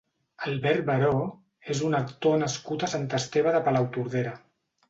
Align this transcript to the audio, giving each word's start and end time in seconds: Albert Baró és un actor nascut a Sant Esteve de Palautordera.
Albert 0.45 0.81
Baró 0.87 1.11
és 1.75 1.83
un 1.89 1.97
actor 1.99 2.41
nascut 2.47 2.89
a 2.89 2.91
Sant 2.97 3.07
Esteve 3.19 3.55
de 3.59 3.63
Palautordera. 3.69 4.37